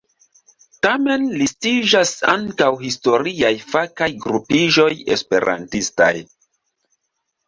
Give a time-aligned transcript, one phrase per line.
[0.85, 6.09] Tamen listiĝas ankaŭ historiaj fakaj grupiĝoj esperantistaj.